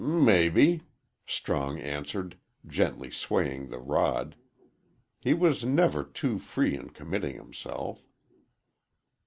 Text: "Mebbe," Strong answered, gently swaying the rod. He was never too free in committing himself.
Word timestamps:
"Mebbe," 0.03 0.81
Strong 1.27 1.77
answered, 1.79 2.35
gently 2.65 3.11
swaying 3.11 3.69
the 3.69 3.77
rod. 3.77 4.35
He 5.19 5.35
was 5.35 5.63
never 5.63 6.03
too 6.03 6.39
free 6.39 6.75
in 6.75 6.89
committing 6.89 7.35
himself. 7.35 8.03